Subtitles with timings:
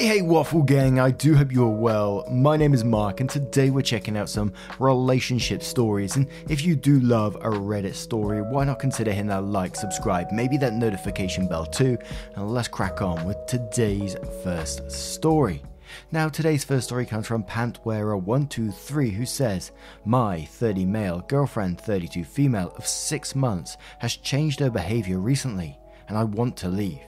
[0.00, 2.24] Hey, hey, Waffle Gang, I do hope you are well.
[2.30, 6.16] My name is Mark, and today we're checking out some relationship stories.
[6.16, 10.32] And if you do love a Reddit story, why not consider hitting that like, subscribe,
[10.32, 11.98] maybe that notification bell too?
[12.34, 15.62] And let's crack on with today's first story.
[16.12, 19.70] Now, today's first story comes from Pantwearer123, who says,
[20.06, 25.78] My 30 male girlfriend, 32 female of 6 months, has changed her behavior recently,
[26.08, 27.04] and I want to leave.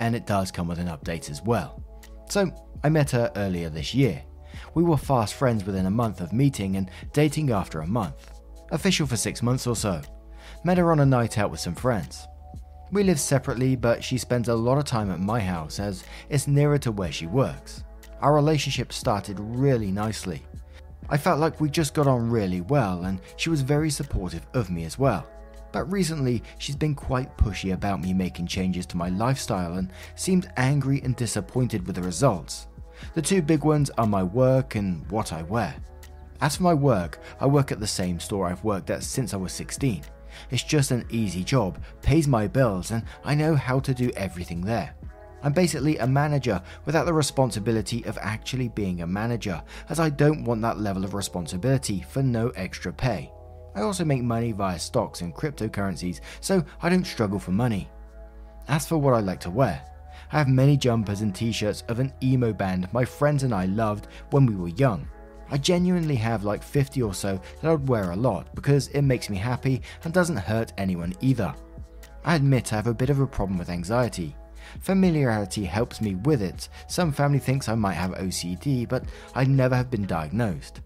[0.00, 1.83] And it does come with an update as well.
[2.28, 2.50] So,
[2.82, 4.22] I met her earlier this year.
[4.74, 8.30] We were fast friends within a month of meeting and dating after a month.
[8.70, 10.00] Official for six months or so.
[10.64, 12.26] Met her on a night out with some friends.
[12.90, 16.46] We live separately, but she spends a lot of time at my house as it's
[16.46, 17.84] nearer to where she works.
[18.20, 20.42] Our relationship started really nicely.
[21.08, 24.70] I felt like we just got on really well, and she was very supportive of
[24.70, 25.28] me as well.
[25.74, 30.48] But recently, she's been quite pushy about me making changes to my lifestyle and seemed
[30.56, 32.68] angry and disappointed with the results.
[33.14, 35.74] The two big ones are my work and what I wear.
[36.40, 39.36] As for my work, I work at the same store I've worked at since I
[39.36, 40.04] was 16.
[40.52, 44.60] It's just an easy job, pays my bills, and I know how to do everything
[44.60, 44.94] there.
[45.42, 50.44] I'm basically a manager without the responsibility of actually being a manager, as I don't
[50.44, 53.32] want that level of responsibility for no extra pay.
[53.74, 57.88] I also make money via stocks and cryptocurrencies, so I don't struggle for money.
[58.68, 59.84] As for what I like to wear,
[60.32, 63.66] I have many jumpers and t shirts of an emo band my friends and I
[63.66, 65.08] loved when we were young.
[65.50, 69.02] I genuinely have like 50 or so that I would wear a lot because it
[69.02, 71.54] makes me happy and doesn't hurt anyone either.
[72.24, 74.34] I admit I have a bit of a problem with anxiety.
[74.80, 76.68] Familiarity helps me with it.
[76.86, 79.04] Some family thinks I might have OCD, but
[79.34, 80.80] I never have been diagnosed.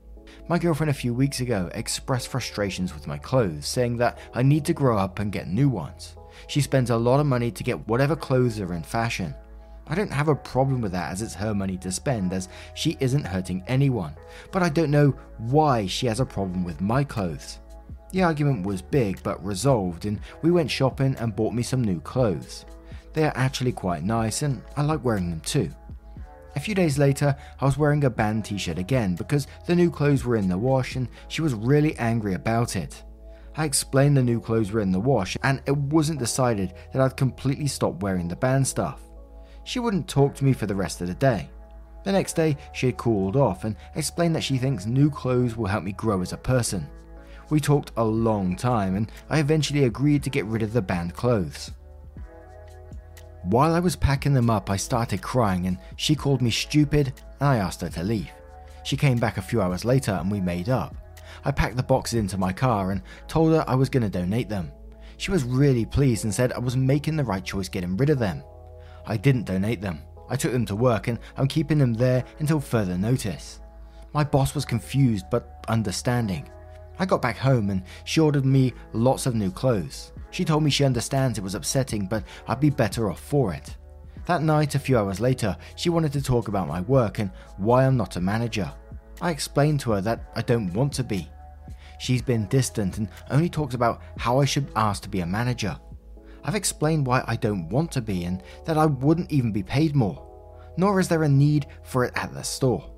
[0.51, 4.65] My girlfriend a few weeks ago expressed frustrations with my clothes, saying that I need
[4.65, 6.17] to grow up and get new ones.
[6.47, 9.35] She spends a lot of money to get whatever clothes are in fashion.
[9.89, 12.97] I don't have a problem with that as it's her money to spend, as she
[12.99, 14.15] isn't hurting anyone,
[14.51, 17.59] but I don't know why she has a problem with my clothes.
[18.13, 22.01] The argument was big but resolved, and we went shopping and bought me some new
[22.01, 22.65] clothes.
[23.13, 25.71] They are actually quite nice, and I like wearing them too.
[26.57, 29.91] A few days later, I was wearing a band t shirt again because the new
[29.91, 33.03] clothes were in the wash and she was really angry about it.
[33.57, 37.17] I explained the new clothes were in the wash and it wasn't decided that I'd
[37.17, 39.01] completely stop wearing the band stuff.
[39.65, 41.51] She wouldn't talk to me for the rest of the day.
[42.05, 45.67] The next day, she had cooled off and explained that she thinks new clothes will
[45.67, 46.89] help me grow as a person.
[47.51, 51.15] We talked a long time and I eventually agreed to get rid of the band
[51.15, 51.73] clothes.
[53.51, 57.49] While I was packing them up, I started crying and she called me stupid and
[57.49, 58.31] I asked her to leave.
[58.83, 60.95] She came back a few hours later and we made up.
[61.47, 64.51] I packed the boxes into my car and told her I was going to donate
[64.51, 64.71] them.
[65.17, 68.19] She was really pleased and said I was making the right choice getting rid of
[68.19, 68.45] them.
[69.07, 70.03] I didn't donate them.
[70.29, 73.61] I took them to work and I'm keeping them there until further notice.
[74.13, 76.51] My boss was confused but understanding.
[76.99, 80.13] I got back home and she ordered me lots of new clothes.
[80.31, 83.77] She told me she understands it was upsetting, but I'd be better off for it.
[84.27, 87.87] That night, a few hours later, she wanted to talk about my work and why
[87.87, 88.71] I'm not a manager.
[89.21, 91.31] I explained to her that I don't want to be.
[91.99, 95.78] She's been distant and only talks about how I should ask to be a manager.
[96.44, 99.97] I've explained why I don't want to be and that I wouldn't even be paid
[99.97, 100.25] more,
[100.77, 102.91] nor is there a need for it at the store.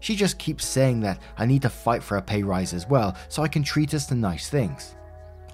[0.00, 3.16] She just keeps saying that I need to fight for a pay rise as well
[3.28, 4.96] so I can treat us to nice things.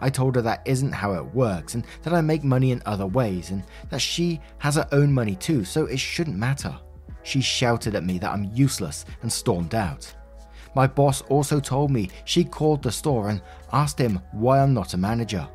[0.01, 3.07] I told her that isn't how it works and that I make money in other
[3.07, 6.77] ways and that she has her own money too, so it shouldn't matter.
[7.23, 10.13] She shouted at me that I'm useless and stormed out.
[10.75, 13.43] My boss also told me she called the store and
[13.73, 15.47] asked him why I'm not a manager.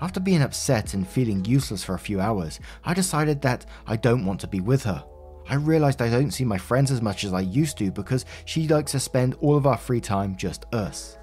[0.00, 4.26] After being upset and feeling useless for a few hours, I decided that I don't
[4.26, 5.04] want to be with her.
[5.48, 8.68] I realized I don't see my friends as much as I used to because she
[8.68, 11.18] likes to spend all of our free time just us.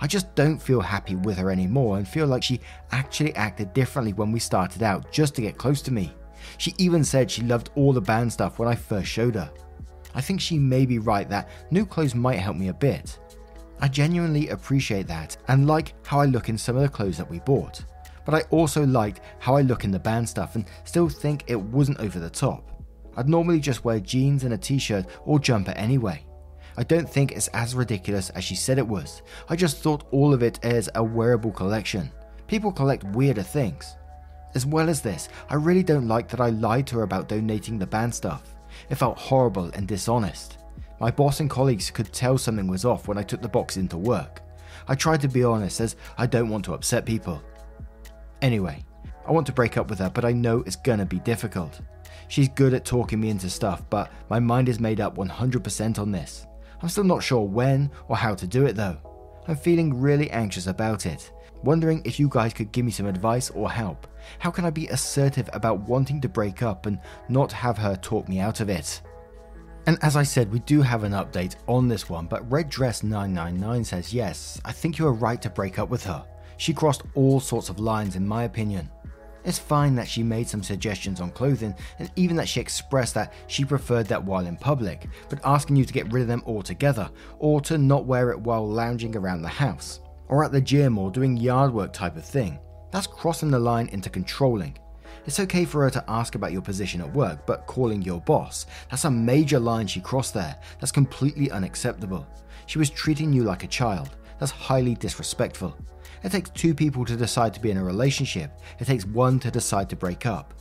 [0.00, 2.60] I just don't feel happy with her anymore and feel like she
[2.92, 6.14] actually acted differently when we started out just to get close to me.
[6.58, 9.50] She even said she loved all the band stuff when I first showed her.
[10.14, 13.18] I think she may be right that new clothes might help me a bit.
[13.80, 17.30] I genuinely appreciate that and like how I look in some of the clothes that
[17.30, 17.84] we bought.
[18.24, 21.60] But I also liked how I look in the band stuff and still think it
[21.60, 22.82] wasn't over the top.
[23.16, 26.25] I'd normally just wear jeans and a t shirt or jumper anyway.
[26.76, 29.22] I don't think it's as ridiculous as she said it was.
[29.48, 32.10] I just thought all of it as a wearable collection.
[32.46, 33.96] People collect weirder things.
[34.54, 37.78] As well as this, I really don't like that I lied to her about donating
[37.78, 38.54] the band stuff.
[38.88, 40.58] It felt horrible and dishonest.
[41.00, 43.96] My boss and colleagues could tell something was off when I took the box into
[43.96, 44.42] work.
[44.88, 47.42] I tried to be honest as I don't want to upset people.
[48.42, 48.84] Anyway,
[49.26, 51.80] I want to break up with her, but I know it's gonna be difficult.
[52.28, 56.12] She's good at talking me into stuff, but my mind is made up 100% on
[56.12, 56.46] this.
[56.82, 58.98] I'm still not sure when or how to do it though.
[59.48, 61.30] I'm feeling really anxious about it,
[61.62, 64.06] wondering if you guys could give me some advice or help.
[64.38, 68.28] How can I be assertive about wanting to break up and not have her talk
[68.28, 69.00] me out of it?
[69.86, 73.04] And as I said, we do have an update on this one, but Red Dress
[73.04, 76.24] 999 says, Yes, I think you are right to break up with her.
[76.56, 78.90] She crossed all sorts of lines, in my opinion.
[79.46, 83.32] It's fine that she made some suggestions on clothing, and even that she expressed that
[83.46, 87.08] she preferred that while in public, but asking you to get rid of them altogether,
[87.38, 91.12] or to not wear it while lounging around the house, or at the gym or
[91.12, 92.58] doing yard work type of thing.
[92.90, 94.76] That's crossing the line into controlling.
[95.26, 98.66] It's okay for her to ask about your position at work, but calling your boss,
[98.90, 100.56] that's a major line she crossed there.
[100.80, 102.26] That's completely unacceptable.
[102.66, 104.16] She was treating you like a child.
[104.40, 105.76] That's highly disrespectful.
[106.22, 109.50] It takes two people to decide to be in a relationship, it takes one to
[109.50, 110.54] decide to break up.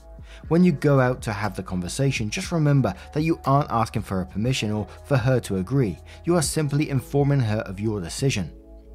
[0.48, 4.18] When you go out to have the conversation, just remember that you aren't asking for
[4.18, 5.98] her permission or for her to agree.
[6.26, 8.52] You are simply informing her of your decision.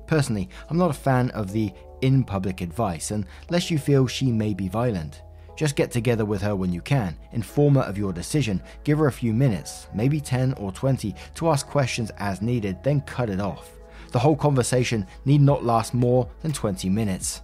[0.07, 1.73] Personally, I'm not a fan of the
[2.03, 5.23] in public advice unless you feel she may be violent.
[5.57, 9.09] Just get together with her when you can, inform her of your decision, give her
[9.09, 13.41] a few minutes, maybe 10 or 20, to ask questions as needed, then cut it
[13.41, 13.80] off.
[14.11, 17.43] The whole conversation need not last more than 20 minutes.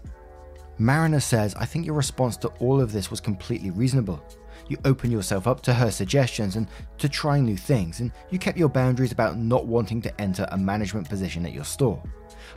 [0.79, 4.23] Mariner says, I think your response to all of this was completely reasonable.
[4.69, 6.67] You open yourself up to her suggestions and
[6.99, 10.59] to trying new things, and you kept your boundaries about not wanting to enter a
[10.59, 12.03] management position at your store.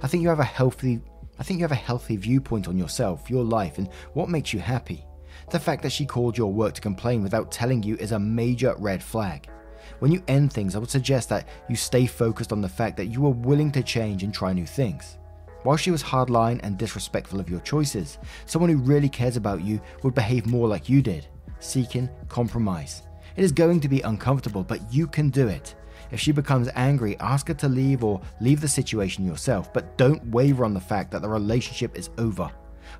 [0.02, 1.02] I think you have a healthy
[1.40, 4.60] I think you have a healthy viewpoint on yourself, your life, and what makes you
[4.60, 5.06] happy.
[5.52, 8.76] The fact that she called your work to complain without telling you is a major
[8.78, 9.50] red flag.
[9.98, 13.08] When you end things, I would suggest that you stay focused on the fact that
[13.08, 15.18] you are willing to change and try new things.
[15.64, 19.82] While she was hardline and disrespectful of your choices, someone who really cares about you
[20.04, 21.28] would behave more like you did,
[21.60, 23.04] seeking compromise.
[23.36, 25.76] It is going to be uncomfortable, but you can do it.
[26.12, 30.26] If she becomes angry, ask her to leave or leave the situation yourself, but don't
[30.28, 32.50] waver on the fact that the relationship is over.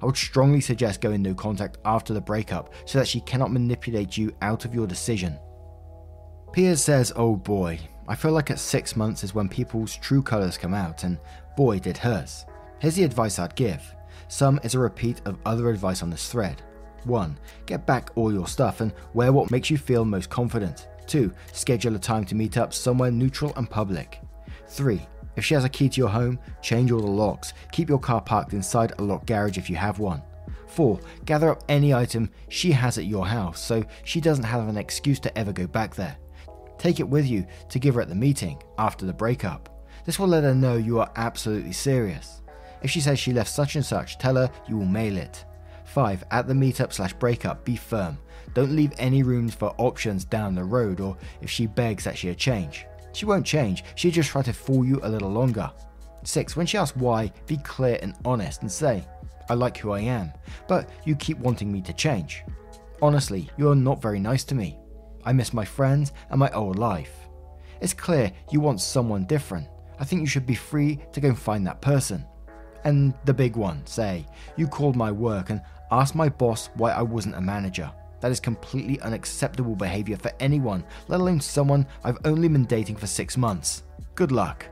[0.02, 4.18] I would strongly suggest going no contact after the breakup so that she cannot manipulate
[4.18, 5.40] you out of your decision.
[6.52, 10.58] Piers says, Oh boy, I feel like at six months is when people's true colours
[10.58, 11.20] come out, and
[11.56, 12.46] boy did hers.
[12.80, 13.84] Here's the advice I'd give.
[14.30, 16.64] Some is a repeat of other advice on this thread.
[17.04, 17.38] 1.
[17.66, 20.88] Get back all your stuff and wear what makes you feel most confident.
[21.08, 21.32] 2.
[21.54, 24.20] Schedule a time to meet up somewhere neutral and public.
[24.68, 25.00] 3.
[25.36, 27.54] If she has a key to your home, change all the locks.
[27.72, 30.22] Keep your car parked inside a locked garage if you have one.
[30.68, 31.00] 4.
[31.26, 35.20] Gather up any item she has at your house so she doesn't have an excuse
[35.22, 36.18] to ever go back there.
[36.80, 39.86] Take it with you to give her at the meeting after the breakup.
[40.06, 42.42] This will let her know you are absolutely serious.
[42.82, 45.46] If she says she left such and such, tell her you will mail it.
[45.84, 46.24] 5.
[46.32, 48.18] At the meetup slash breakup, be firm.
[48.54, 52.34] Don't leave any rooms for options down the road or if she begs that she'll
[52.34, 52.86] change.
[53.12, 55.70] She won't change, she'll just try to fool you a little longer.
[56.24, 56.56] 6.
[56.56, 59.06] When she asks why, be clear and honest and say,
[59.50, 60.32] I like who I am,
[60.68, 62.44] but you keep wanting me to change.
[63.02, 64.78] Honestly, you are not very nice to me.
[65.26, 67.28] I miss my friends and my old life.
[67.82, 69.68] It's clear you want someone different.
[70.00, 72.26] I think you should be free to go and find that person.
[72.84, 75.62] And the big one, say, you called my work and
[75.92, 77.92] asked my boss why I wasn't a manager.
[78.22, 83.08] That is completely unacceptable behavior for anyone, let alone someone I've only been dating for
[83.08, 83.84] six months.
[84.16, 84.66] Good luck.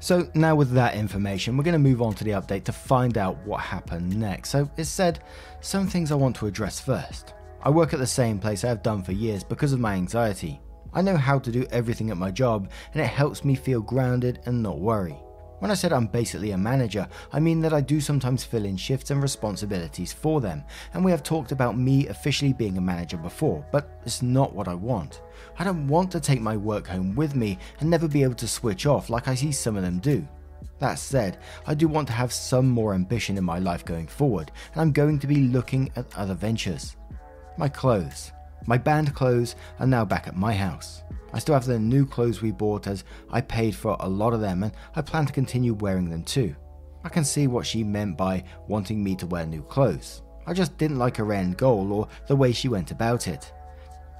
[0.00, 3.16] So, now with that information, we're going to move on to the update to find
[3.18, 4.50] out what happened next.
[4.50, 5.22] So, it said
[5.60, 7.34] some things I want to address first.
[7.64, 10.60] I work at the same place I have done for years because of my anxiety.
[10.92, 14.40] I know how to do everything at my job, and it helps me feel grounded
[14.46, 15.16] and not worry.
[15.60, 18.76] When I said I'm basically a manager, I mean that I do sometimes fill in
[18.76, 23.16] shifts and responsibilities for them, and we have talked about me officially being a manager
[23.16, 25.22] before, but it's not what I want.
[25.56, 28.48] I don't want to take my work home with me and never be able to
[28.48, 30.26] switch off like I see some of them do.
[30.80, 34.50] That said, I do want to have some more ambition in my life going forward,
[34.72, 36.96] and I'm going to be looking at other ventures.
[37.56, 38.32] My clothes.
[38.66, 41.02] My band clothes are now back at my house.
[41.32, 44.40] I still have the new clothes we bought as I paid for a lot of
[44.40, 46.54] them and I plan to continue wearing them too.
[47.04, 50.22] I can see what she meant by wanting me to wear new clothes.
[50.46, 53.52] I just didn't like her end goal or the way she went about it.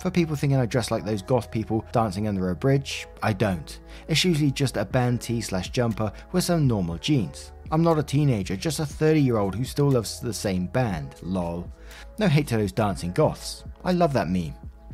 [0.01, 3.79] For people thinking I dress like those goth people dancing under a bridge, I don't.
[4.09, 7.53] It's usually just a band tee slash jumper with some normal jeans.
[7.73, 11.15] I'm not a teenager, just a 30 year old who still loves the same band,
[11.23, 11.73] lol.
[12.19, 13.65] No hate to those dancing goths.
[13.83, 14.53] I love that meme.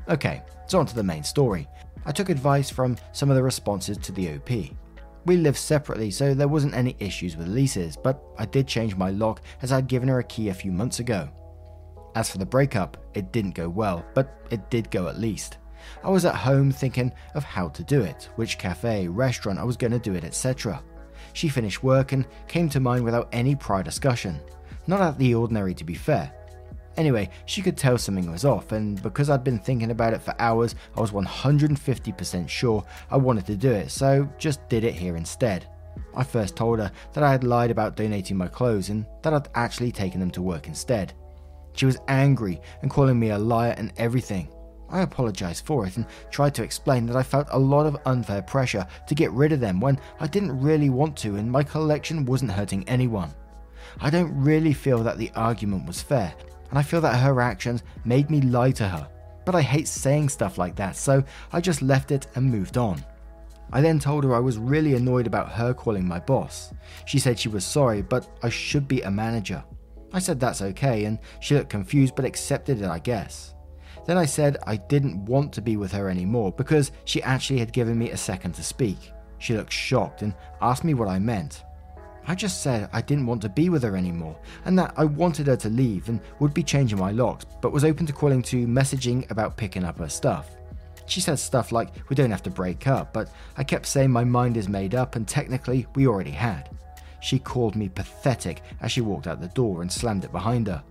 [0.09, 1.67] Okay, so on to the main story.
[2.07, 4.51] I took advice from some of the responses to the OP.
[5.27, 9.11] We lived separately, so there wasn't any issues with leases, but I did change my
[9.11, 11.29] lock as I'd given her a key a few months ago.
[12.15, 15.59] As for the breakup, it didn't go well, but it did go at least.
[16.05, 19.77] I was at home thinking of how to do it, which cafe, restaurant I was
[19.77, 20.81] going to do it, etc.
[21.39, 24.41] She finished work and came to mind without any prior discussion.
[24.89, 26.33] Not out the ordinary, to be fair.
[26.97, 30.35] Anyway, she could tell something was off, and because I'd been thinking about it for
[30.41, 35.17] hours, I was 150% sure I wanted to do it, so just did it here
[35.17, 35.69] instead.
[36.13, 39.49] I first told her that I had lied about donating my clothes and that I'd
[39.55, 41.13] actually taken them to work instead.
[41.75, 44.49] She was angry and calling me a liar and everything.
[44.91, 48.43] I apologized for it and tried to explain that I felt a lot of unfair
[48.43, 52.25] pressure to get rid of them when I didn't really want to and my collection
[52.25, 53.35] wasn't hurting anyone.
[54.01, 56.35] I don't really feel that the argument was fair,
[56.71, 59.09] and I feel that her actions made me lie to her.
[59.45, 63.03] But I hate saying stuff like that, so I just left it and moved on.
[63.73, 66.73] I then told her I was really annoyed about her calling my boss.
[67.07, 69.63] She said she was sorry, but I should be a manager.
[70.13, 73.55] I said that's okay, and she looked confused but accepted it, I guess.
[74.09, 77.75] Then I said I didn't want to be with her anymore because she actually had
[77.75, 79.13] given me a second to speak.
[79.37, 81.63] She looked shocked and asked me what I meant.
[82.27, 85.47] I just said I didn't want to be with her anymore and that I wanted
[85.49, 88.67] her to leave and would be changing my locks, but was open to calling to
[88.67, 90.49] messaging about picking up her stuff.
[91.05, 94.25] She said stuff like, We don't have to break up, but I kept saying my
[94.25, 96.71] mind is made up and technically we already had.
[97.21, 100.83] She called me pathetic as she walked out the door and slammed it behind her.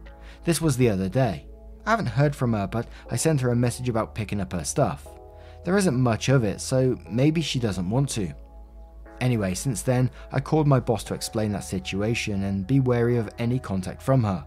[0.44, 1.48] This was the other day.
[1.88, 4.66] I haven't heard from her, but I sent her a message about picking up her
[4.66, 5.08] stuff.
[5.64, 8.34] There isn't much of it, so maybe she doesn't want to.
[9.22, 13.30] Anyway, since then, I called my boss to explain that situation and be wary of
[13.40, 14.46] any contact from her.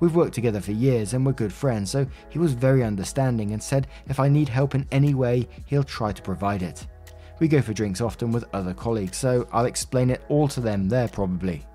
[0.00, 3.62] We've worked together for years and we're good friends, so he was very understanding and
[3.62, 6.86] said if I need help in any way, he'll try to provide it.
[7.38, 10.88] We go for drinks often with other colleagues, so I'll explain it all to them
[10.88, 11.66] there probably.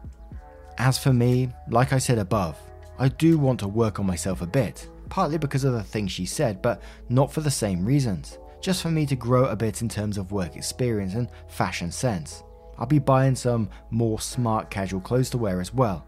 [0.79, 2.60] As for me, like I said above,
[2.98, 6.25] I do want to work on myself a bit, partly because of the things she
[6.25, 9.88] said, but not for the same reasons, just for me to grow a bit in
[9.88, 12.41] terms of work experience and fashion sense.
[12.79, 16.03] I'll be buying some more smart casual clothes to wear as well.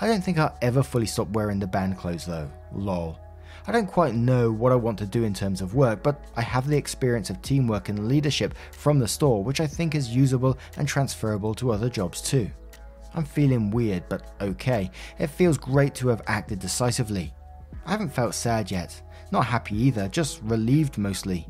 [0.00, 3.18] I don't think I'll ever fully stop wearing the band clothes though, lol.
[3.66, 6.42] I don't quite know what I want to do in terms of work, but I
[6.42, 10.56] have the experience of teamwork and leadership from the store, which I think is usable
[10.76, 12.48] and transferable to other jobs too.
[13.14, 14.92] I'm feeling weird, but okay.
[15.18, 17.34] It feels great to have acted decisively.
[17.86, 19.00] I haven't felt sad yet.
[19.30, 21.48] Not happy either, just relieved mostly.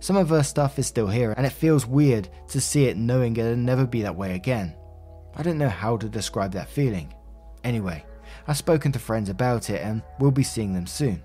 [0.00, 3.36] Some of her stuff is still here, and it feels weird to see it knowing
[3.36, 4.74] it'll never be that way again.
[5.34, 7.12] I don't know how to describe that feeling.
[7.62, 8.04] Anyway,
[8.48, 11.22] I've spoken to friends about it and we'll be seeing them soon.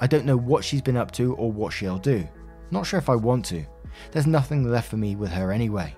[0.00, 2.28] I don't know what she's been up to or what she'll do.
[2.70, 3.64] Not sure if I want to.
[4.12, 5.96] There's nothing left for me with her anyway.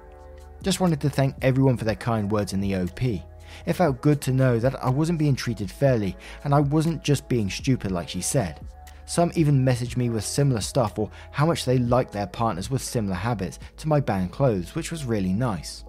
[0.62, 3.00] Just wanted to thank everyone for their kind words in the OP.
[3.66, 7.28] It felt good to know that I wasn't being treated fairly and I wasn't just
[7.28, 8.60] being stupid like she said.
[9.06, 12.82] Some even messaged me with similar stuff or how much they liked their partners with
[12.82, 15.84] similar habits to my band clothes, which was really nice.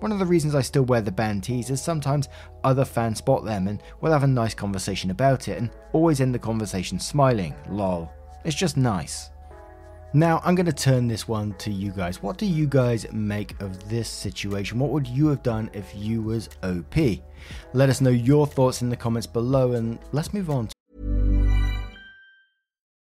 [0.00, 2.28] One of the reasons I still wear the band tees is sometimes
[2.64, 6.34] other fans spot them and we'll have a nice conversation about it and always end
[6.34, 8.10] the conversation smiling, lol.
[8.44, 9.31] It's just nice.
[10.14, 12.22] Now, I'm going to turn this one to you guys.
[12.22, 14.78] What do you guys make of this situation?
[14.78, 16.94] What would you have done if you was OP?
[17.72, 20.68] Let us know your thoughts in the comments below and let's move on.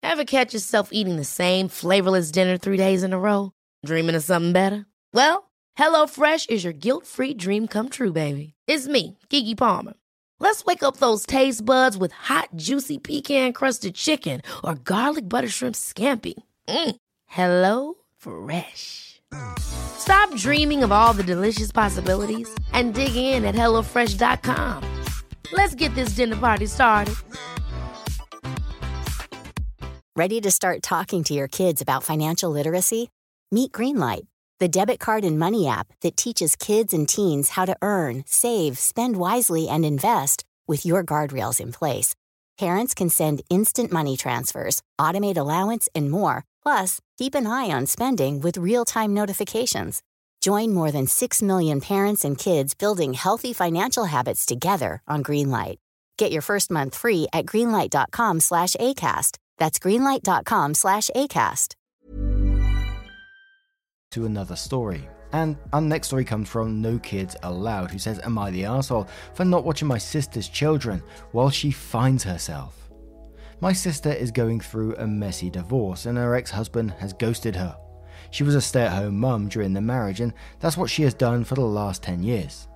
[0.02, 3.52] Ever catch yourself eating the same flavorless dinner three days in a row?
[3.84, 4.86] Dreaming of something better?
[5.12, 8.54] Well, HelloFresh is your guilt-free dream come true, baby.
[8.66, 9.94] It's me, Keke Palmer.
[10.40, 15.74] Let's wake up those taste buds with hot, juicy pecan-crusted chicken or garlic butter shrimp
[15.74, 16.34] scampi.
[16.68, 16.96] Mm.
[17.26, 19.20] Hello Fresh.
[19.58, 25.02] Stop dreaming of all the delicious possibilities and dig in at HelloFresh.com.
[25.52, 27.14] Let's get this dinner party started.
[30.16, 33.10] Ready to start talking to your kids about financial literacy?
[33.50, 34.26] Meet Greenlight,
[34.60, 38.78] the debit card and money app that teaches kids and teens how to earn, save,
[38.78, 42.14] spend wisely, and invest with your guardrails in place.
[42.58, 46.44] Parents can send instant money transfers, automate allowance, and more.
[46.64, 50.02] Plus, keep an eye on spending with real time notifications.
[50.40, 55.76] Join more than 6 million parents and kids building healthy financial habits together on Greenlight.
[56.16, 59.38] Get your first month free at greenlight.com slash ACAST.
[59.58, 61.74] That's greenlight.com slash ACAST.
[64.12, 65.08] To another story.
[65.32, 69.08] And our next story comes from No Kids Allowed, who says, Am I the asshole
[69.34, 71.02] for not watching my sister's children
[71.32, 72.83] while she finds herself?
[73.60, 77.76] My sister is going through a messy divorce, and her ex husband has ghosted her.
[78.30, 81.14] She was a stay at home mum during the marriage, and that's what she has
[81.14, 82.68] done for the last 10 years.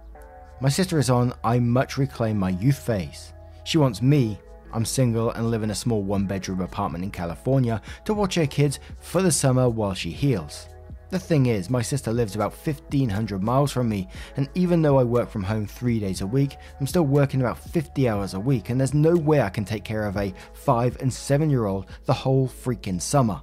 [0.61, 3.32] My sister is on I much reclaim my youth phase.
[3.64, 4.38] She wants me,
[4.73, 8.47] I'm single and live in a small one bedroom apartment in California, to watch her
[8.47, 10.68] kids for the summer while she heals.
[11.10, 15.04] The thing is, my sister lives about 1500 miles from me, and even though I
[15.04, 18.68] work from home three days a week, I'm still working about 50 hours a week,
[18.68, 21.86] and there's no way I can take care of a 5 and 7 year old
[22.04, 23.40] the whole freaking summer.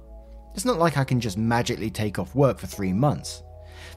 [0.54, 3.42] It's not like I can just magically take off work for three months.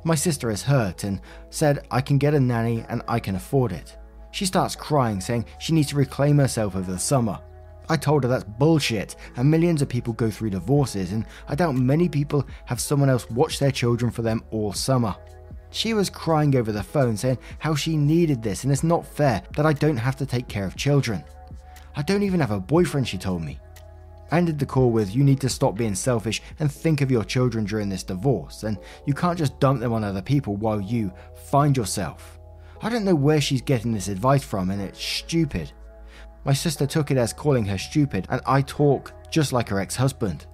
[0.03, 1.21] My sister is hurt and
[1.51, 3.95] said I can get a nanny and I can afford it.
[4.31, 7.39] She starts crying, saying she needs to reclaim herself over the summer.
[7.89, 11.75] I told her that's bullshit, and millions of people go through divorces, and I doubt
[11.75, 15.15] many people have someone else watch their children for them all summer.
[15.71, 19.41] She was crying over the phone, saying how she needed this, and it's not fair
[19.55, 21.23] that I don't have to take care of children.
[21.95, 23.59] I don't even have a boyfriend, she told me.
[24.31, 27.23] I ended the call with You need to stop being selfish and think of your
[27.23, 31.11] children during this divorce, and you can't just dump them on other people while you
[31.49, 32.39] find yourself.
[32.81, 35.71] I don't know where she's getting this advice from, and it's stupid.
[36.45, 39.95] My sister took it as calling her stupid, and I talk just like her ex
[39.95, 40.45] husband.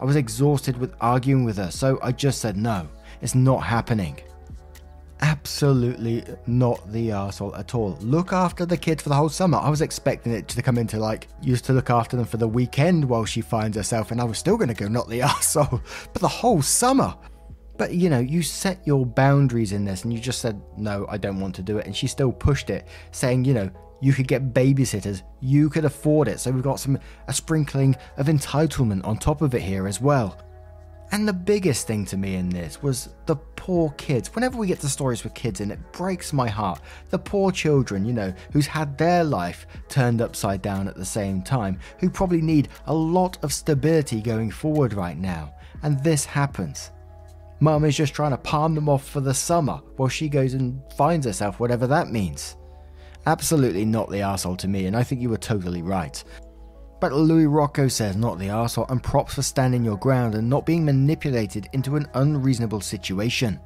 [0.00, 2.88] I was exhausted with arguing with her, so I just said no,
[3.20, 4.20] it's not happening.
[5.20, 7.98] Absolutely not the arsehole at all.
[8.00, 9.58] Look after the kids for the whole summer.
[9.58, 12.46] I was expecting it to come into like, used to look after them for the
[12.46, 15.80] weekend while she finds herself, and I was still going to go, not the arsehole,
[16.12, 17.14] but the whole summer.
[17.76, 21.16] But you know, you set your boundaries in this and you just said, no, I
[21.16, 21.86] don't want to do it.
[21.86, 26.28] And she still pushed it, saying, you know, you could get babysitters, you could afford
[26.28, 26.40] it.
[26.40, 30.38] So we've got some a sprinkling of entitlement on top of it here as well.
[31.10, 34.34] And the biggest thing to me in this was the poor kids.
[34.34, 36.80] Whenever we get to stories with kids in, it breaks my heart.
[37.08, 41.40] The poor children, you know, who's had their life turned upside down at the same
[41.40, 45.54] time, who probably need a lot of stability going forward right now.
[45.82, 46.90] And this happens.
[47.60, 50.80] Mum is just trying to palm them off for the summer while she goes and
[50.96, 52.57] finds herself, whatever that means.
[53.28, 56.24] Absolutely not the arsehole to me, and I think you were totally right.
[56.98, 60.64] But Louis Rocco says not the arsehole, and props for standing your ground and not
[60.64, 63.60] being manipulated into an unreasonable situation.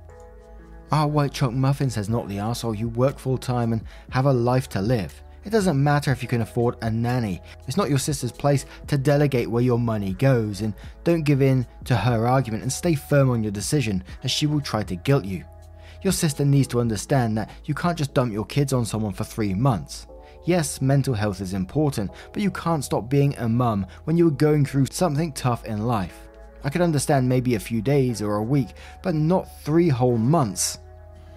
[0.91, 4.33] Our White Chalk Muffin says not the arsehole, you work full time and have a
[4.33, 5.23] life to live.
[5.45, 7.41] It doesn't matter if you can afford a nanny.
[7.69, 11.69] It's not your sister's place to delegate where your money goes, and don't give in
[11.85, 15.25] to her argument and stay firm on your decision, as she will try to guilt
[15.25, 15.45] you.
[16.03, 19.25] Your sister needs to understand that you can't just dump your kids on someone for
[19.25, 20.07] three months.
[20.45, 24.33] Yes, mental health is important, but you can't stop being a mum when you are
[24.33, 26.29] going through something tough in life.
[26.65, 30.79] I could understand maybe a few days or a week, but not three whole months.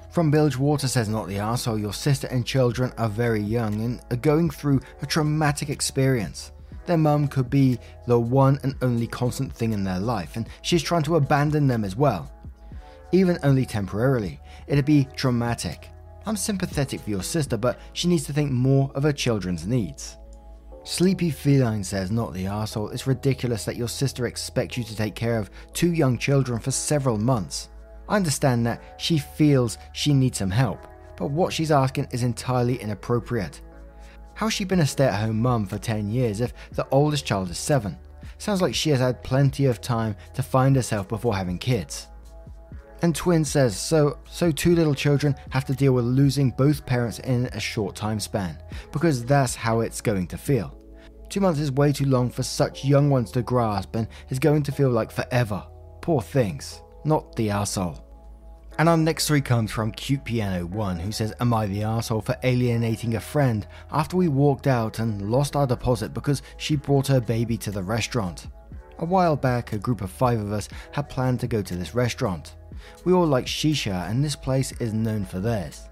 [0.10, 4.02] From Bilge Water says not the arsehole, your sister and children are very young and
[4.12, 6.52] are going through a traumatic experience.
[6.88, 10.84] Their mum could be the one and only constant thing in their life, and she's
[10.84, 12.32] trying to abandon them as well.
[13.12, 15.90] Even only temporarily, it'd be traumatic.
[16.26, 20.18] I'm sympathetic for your sister, but she needs to think more of her children's needs.
[20.84, 25.16] Sleepy Feline says, not the arsehole, it's ridiculous that your sister expects you to take
[25.16, 27.70] care of two young children for several months.
[28.08, 30.88] I understand that she feels she needs some help,
[31.18, 33.62] but what she's asking is entirely inappropriate.
[34.36, 37.50] How's she been a stay at home mum for 10 years if the oldest child
[37.50, 37.98] is 7?
[38.38, 42.10] Sounds like she has had plenty of time to find herself before having kids.
[43.06, 47.20] And Twin says, so so two little children have to deal with losing both parents
[47.20, 48.58] in a short time span,
[48.92, 50.76] because that's how it's going to feel.
[51.30, 54.64] Two months is way too long for such young ones to grasp and is going
[54.64, 55.64] to feel like forever.
[56.02, 56.82] Poor things.
[57.04, 58.02] Not the arsehole.
[58.80, 62.26] And our next story comes from Cute Piano 1, who says, Am I the arsehole
[62.26, 67.06] for alienating a friend after we walked out and lost our deposit because she brought
[67.06, 68.48] her baby to the restaurant?
[68.98, 71.94] A while back, a group of five of us had planned to go to this
[71.94, 72.56] restaurant.
[73.04, 75.90] We all like shisha, and this place is known for this.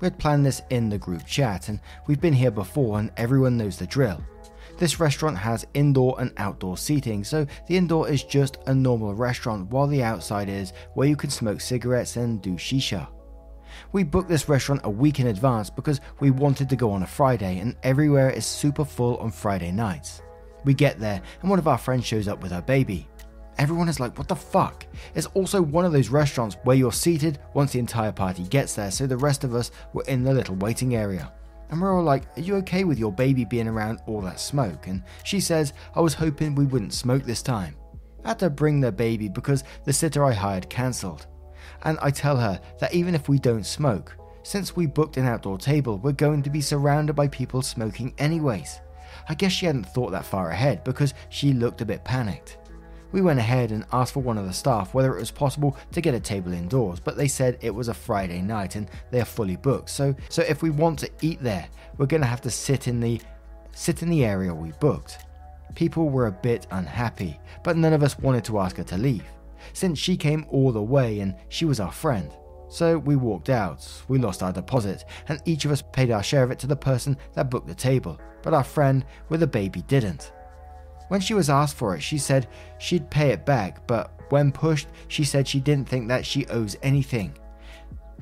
[0.00, 3.56] We had planned this in the group chat, and we've been here before, and everyone
[3.56, 4.22] knows the drill.
[4.78, 9.70] This restaurant has indoor and outdoor seating, so the indoor is just a normal restaurant,
[9.70, 13.08] while the outside is where you can smoke cigarettes and do shisha.
[13.92, 17.06] We booked this restaurant a week in advance because we wanted to go on a
[17.06, 20.22] Friday, and everywhere is super full on Friday nights.
[20.64, 23.08] We get there, and one of our friends shows up with her baby.
[23.58, 24.86] Everyone is like, what the fuck?
[25.14, 28.90] It's also one of those restaurants where you're seated once the entire party gets there,
[28.90, 31.32] so the rest of us were in the little waiting area.
[31.70, 34.86] And we're all like, Are you okay with your baby being around all that smoke?
[34.86, 37.76] And she says, I was hoping we wouldn't smoke this time.
[38.24, 41.26] I had to bring the baby because the sitter I hired cancelled.
[41.84, 45.58] And I tell her that even if we don't smoke, since we booked an outdoor
[45.58, 48.80] table, we're going to be surrounded by people smoking anyways.
[49.28, 52.58] I guess she hadn't thought that far ahead because she looked a bit panicked.
[53.12, 56.00] We went ahead and asked for one of the staff whether it was possible to
[56.00, 59.26] get a table indoors, but they said it was a Friday night and they are
[59.26, 59.90] fully booked.
[59.90, 63.00] So so if we want to eat there, we're going to have to sit in
[63.00, 63.20] the
[63.72, 65.18] sit in the area we booked.
[65.74, 69.24] People were a bit unhappy, but none of us wanted to ask her to leave,
[69.72, 72.30] since she came all the way and she was our friend.
[72.68, 76.42] So we walked out, we lost our deposit, and each of us paid our share
[76.42, 79.82] of it to the person that booked the table, but our friend with the baby
[79.82, 80.32] didn't.
[81.08, 84.88] When she was asked for it, she said she'd pay it back, but when pushed,
[85.08, 87.36] she said she didn't think that she owes anything.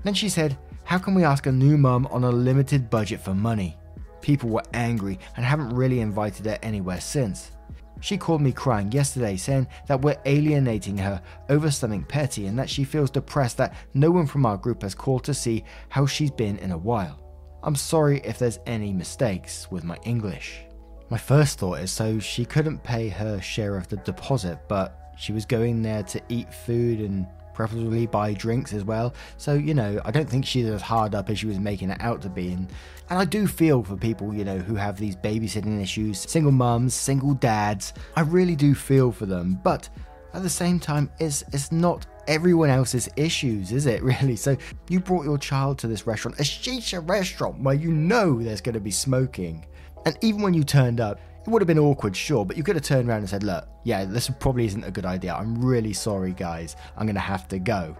[0.02, 3.34] Then she said, How can we ask a new mum on a limited budget for
[3.34, 3.76] money?
[4.20, 7.52] People were angry and haven't really invited her anywhere since.
[8.00, 12.70] She called me crying yesterday, saying that we're alienating her over something petty and that
[12.70, 16.30] she feels depressed that no one from our group has called to see how she's
[16.30, 17.20] been in a while.
[17.62, 20.62] I'm sorry if there's any mistakes with my English.
[21.10, 25.32] My first thought is so she couldn't pay her share of the deposit, but she
[25.32, 29.12] was going there to eat food and preferably buy drinks as well.
[29.36, 32.00] So, you know, I don't think she's as hard up as she was making it
[32.00, 32.52] out to be.
[32.52, 32.72] And,
[33.10, 36.94] and I do feel for people, you know, who have these babysitting issues, single mums,
[36.94, 37.92] single dads.
[38.14, 39.60] I really do feel for them.
[39.64, 39.88] But
[40.32, 44.36] at the same time, it's, it's not everyone else's issues, is it really?
[44.36, 44.56] So
[44.88, 48.74] you brought your child to this restaurant, a shisha restaurant where you know there's going
[48.74, 49.66] to be smoking.
[50.06, 52.76] And even when you turned up, it would have been awkward, sure, but you could
[52.76, 55.34] have turned around and said, Look, yeah, this probably isn't a good idea.
[55.34, 56.76] I'm really sorry, guys.
[56.96, 57.96] I'm going to have to go.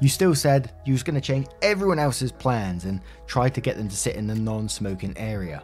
[0.00, 3.76] You still said you was going to change everyone else's plans and try to get
[3.76, 5.62] them to sit in the non smoking area.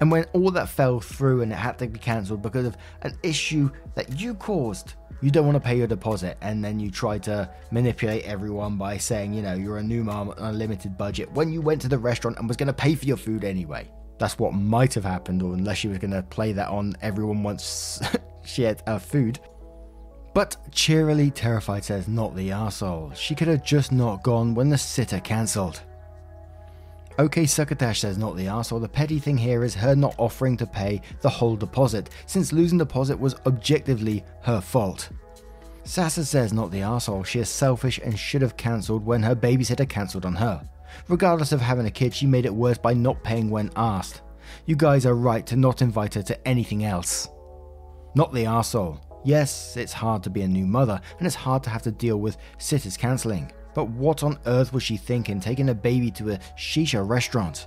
[0.00, 3.16] And when all that fell through and it had to be cancelled because of an
[3.22, 7.18] issue that you caused, you don't want to pay your deposit and then you try
[7.18, 11.30] to manipulate everyone by saying, you know, you're a new mom on a limited budget
[11.32, 13.88] when you went to the restaurant and was going to pay for your food anyway.
[14.18, 17.42] That's what might have happened, or unless she was going to play that on everyone
[17.42, 18.00] once
[18.44, 19.40] she had her food.
[20.34, 23.14] But cheerily terrified says not the arsehole.
[23.14, 25.82] She could have just not gone when the sitter cancelled.
[27.16, 28.80] OK Succotash says not the arsehole.
[28.80, 32.78] The petty thing here is her not offering to pay the whole deposit, since losing
[32.78, 35.10] deposit was objectively her fault.
[35.84, 37.24] Sassa says not the arsehole.
[37.24, 40.68] She is selfish and should have cancelled when her babysitter cancelled on her.
[41.08, 44.22] Regardless of having a kid, she made it worse by not paying when asked.
[44.64, 47.28] You guys are right to not invite her to anything else.
[48.14, 49.00] Not the arsehole.
[49.22, 52.18] Yes, it's hard to be a new mother, and it's hard to have to deal
[52.18, 53.52] with sitters cancelling.
[53.74, 57.66] But what on earth was she thinking taking a baby to a shisha restaurant?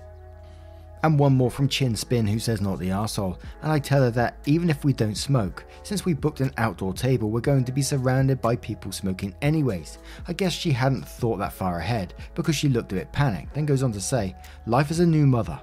[1.04, 3.38] And one more from Chin Spin who says not the arsehole.
[3.62, 6.94] And I tell her that even if we don't smoke, since we booked an outdoor
[6.94, 10.00] table, we're going to be surrounded by people smoking anyways.
[10.28, 13.66] I guess she hadn't thought that far ahead because she looked a bit panicked, then
[13.66, 15.60] goes on to say, Life as a new mother.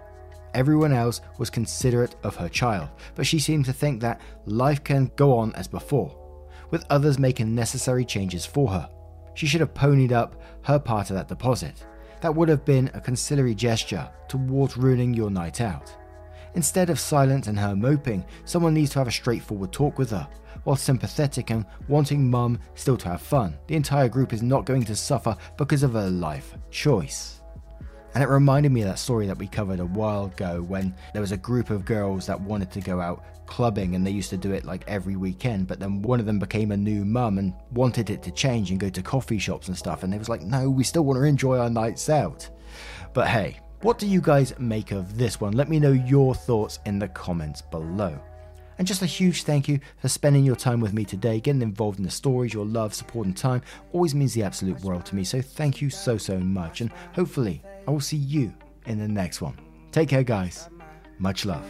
[0.55, 5.11] Everyone else was considerate of her child, but she seemed to think that life can
[5.17, 6.17] go on as before,
[6.71, 8.89] with others making necessary changes for her.
[9.35, 11.85] She should have ponied up her part of that deposit.
[12.25, 15.95] That would have been a conciliatory gesture towards ruining your night out.
[16.55, 20.27] Instead of silence and her moping, someone needs to have a straightforward talk with her.
[20.63, 24.85] While sympathetic and wanting mum still to have fun, the entire group is not going
[24.85, 27.43] to suffer because of a life choice.
[28.15, 31.21] And it reminded me of that story that we covered a while ago when there
[31.21, 34.37] was a group of girls that wanted to go out clubbing and they used to
[34.37, 37.53] do it like every weekend, but then one of them became a new mum and
[37.73, 40.03] wanted it to change and go to coffee shops and stuff.
[40.03, 42.49] And they was like, no, we still want to enjoy our nights out.
[43.13, 45.53] But hey, what do you guys make of this one?
[45.53, 48.19] Let me know your thoughts in the comments below.
[48.79, 51.39] And just a huge thank you for spending your time with me today.
[51.39, 55.05] Getting involved in the stories, your love, support, and time always means the absolute world
[55.07, 55.23] to me.
[55.23, 56.81] So thank you so, so much.
[56.81, 58.53] And hopefully, I will see you
[58.87, 59.59] in the next one.
[59.93, 60.69] Take care, guys.
[61.19, 61.65] Much love.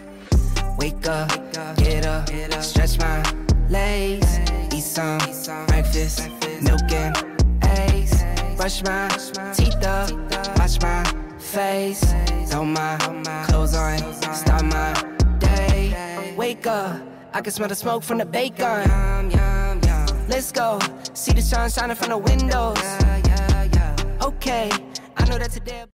[0.78, 1.28] Wake up,
[1.76, 2.28] get up,
[2.62, 3.22] stretch my
[3.68, 4.38] legs,
[4.72, 5.18] eat some
[5.66, 6.28] breakfast,
[6.62, 7.16] milk and
[7.62, 8.24] eggs,
[8.56, 9.08] brush my
[9.54, 10.10] teeth up,
[10.58, 11.04] wash my
[11.38, 12.02] face,
[12.48, 12.96] throw my
[13.46, 13.98] clothes on,
[14.34, 14.92] start my
[15.38, 16.34] day.
[16.36, 17.00] Wake up,
[17.32, 18.88] I can smell the smoke from the bacon.
[20.28, 20.78] Let's go,
[21.12, 22.78] see the sun shining from the windows.
[24.22, 24.70] Okay
[25.16, 25.93] I know that today.